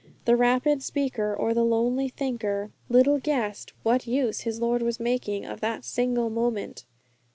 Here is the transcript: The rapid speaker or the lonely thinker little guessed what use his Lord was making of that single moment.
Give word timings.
The 0.25 0.35
rapid 0.35 0.81
speaker 0.81 1.31
or 1.35 1.53
the 1.53 1.63
lonely 1.63 2.09
thinker 2.09 2.71
little 2.89 3.19
guessed 3.19 3.71
what 3.83 4.07
use 4.07 4.39
his 4.41 4.59
Lord 4.59 4.81
was 4.81 4.99
making 4.99 5.45
of 5.45 5.61
that 5.61 5.85
single 5.85 6.31
moment. 6.31 6.85